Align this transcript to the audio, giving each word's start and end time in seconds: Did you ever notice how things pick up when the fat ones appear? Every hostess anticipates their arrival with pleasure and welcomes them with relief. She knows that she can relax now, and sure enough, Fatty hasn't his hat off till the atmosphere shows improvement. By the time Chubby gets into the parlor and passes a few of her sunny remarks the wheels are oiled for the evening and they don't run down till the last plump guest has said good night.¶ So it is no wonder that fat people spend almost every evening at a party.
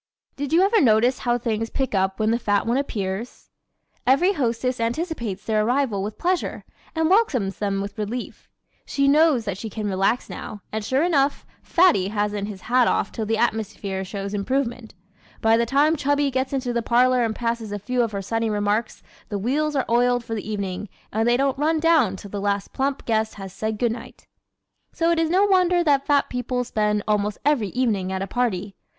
Did 0.35 0.51
you 0.51 0.63
ever 0.63 0.81
notice 0.81 1.19
how 1.19 1.37
things 1.37 1.69
pick 1.69 1.93
up 1.93 2.19
when 2.19 2.31
the 2.31 2.39
fat 2.39 2.65
ones 2.65 2.79
appear? 2.79 3.23
Every 4.07 4.33
hostess 4.33 4.79
anticipates 4.79 5.45
their 5.45 5.63
arrival 5.63 6.01
with 6.01 6.17
pleasure 6.17 6.65
and 6.95 7.07
welcomes 7.07 7.59
them 7.59 7.81
with 7.81 7.99
relief. 7.99 8.49
She 8.83 9.07
knows 9.07 9.45
that 9.45 9.59
she 9.59 9.69
can 9.69 9.85
relax 9.87 10.27
now, 10.27 10.63
and 10.71 10.83
sure 10.83 11.03
enough, 11.03 11.45
Fatty 11.61 12.07
hasn't 12.07 12.47
his 12.47 12.61
hat 12.61 12.87
off 12.87 13.11
till 13.11 13.27
the 13.27 13.37
atmosphere 13.37 14.03
shows 14.03 14.33
improvement. 14.33 14.95
By 15.39 15.55
the 15.55 15.67
time 15.67 15.95
Chubby 15.95 16.31
gets 16.31 16.51
into 16.51 16.73
the 16.73 16.81
parlor 16.81 17.23
and 17.23 17.35
passes 17.35 17.71
a 17.71 17.77
few 17.77 18.01
of 18.01 18.11
her 18.11 18.23
sunny 18.23 18.49
remarks 18.49 19.03
the 19.29 19.37
wheels 19.37 19.75
are 19.75 19.85
oiled 19.87 20.23
for 20.25 20.33
the 20.33 20.49
evening 20.51 20.89
and 21.13 21.29
they 21.29 21.37
don't 21.37 21.59
run 21.59 21.79
down 21.79 22.15
till 22.15 22.31
the 22.31 22.41
last 22.41 22.73
plump 22.73 23.05
guest 23.05 23.35
has 23.35 23.53
said 23.53 23.77
good 23.77 23.91
night.¶ 23.91 24.25
So 24.97 25.11
it 25.11 25.19
is 25.19 25.29
no 25.29 25.45
wonder 25.45 25.83
that 25.83 26.07
fat 26.07 26.27
people 26.27 26.63
spend 26.63 27.03
almost 27.07 27.37
every 27.45 27.67
evening 27.69 28.11
at 28.11 28.23
a 28.23 28.25
party. 28.25 28.73